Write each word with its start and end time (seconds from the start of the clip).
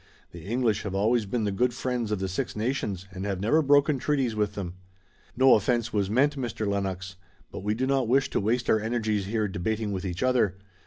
The 0.31 0.41
English 0.43 0.81
have 0.81 0.95
always 0.95 1.27
been 1.27 1.43
the 1.43 1.51
good 1.51 1.75
friends 1.75 2.11
of 2.11 2.17
the 2.17 2.27
Six 2.27 2.55
Nations, 2.55 3.05
and 3.11 3.23
have 3.23 3.39
never 3.39 3.61
broken 3.61 3.99
treaties 3.99 4.33
with 4.35 4.55
them." 4.55 4.73
"No 5.37 5.53
offense 5.53 5.93
was 5.93 6.09
meant, 6.09 6.35
Mr. 6.35 6.65
Lennox. 6.67 7.17
But 7.51 7.59
we 7.61 7.75
do 7.75 7.85
not 7.85 8.07
wish 8.07 8.27
to 8.31 8.39
waste 8.39 8.67
our 8.67 8.79
energies 8.79 9.27
here 9.27 9.47
debating 9.47 9.91
with 9.91 10.03
each 10.03 10.23
other. 10.23 10.55